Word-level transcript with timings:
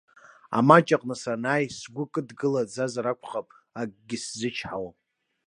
Амаҷ 0.57 0.87
аҟны 0.95 1.15
санааи, 1.21 1.65
сгәы 1.79 2.03
кыдгылаӡазар 2.13 3.05
акәхап, 3.11 3.47
акгьы 3.81 4.17
сзычҳауам. 4.23 4.95